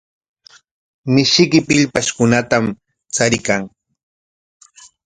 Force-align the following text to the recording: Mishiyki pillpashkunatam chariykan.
Mishiyki 1.13 1.59
pillpashkunatam 1.67 2.63
chariykan. 3.15 3.61